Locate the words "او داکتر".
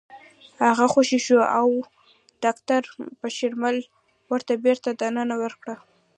1.59-2.81